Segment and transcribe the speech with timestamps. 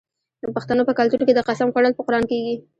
[0.43, 2.55] د پښتنو په کلتور کې د قسم خوړل په قران کیږي.